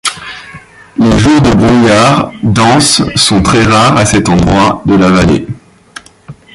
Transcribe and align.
Les 0.97 1.15
jours 1.19 1.43
de 1.43 1.51
brouillard 1.51 2.31
dense 2.41 3.03
sont 3.15 3.43
très 3.43 3.61
rares 3.63 3.95
à 3.97 4.03
cet 4.07 4.29
endroit 4.29 4.81
de 4.87 4.95
la 4.95 5.11
vallée. 5.11 5.45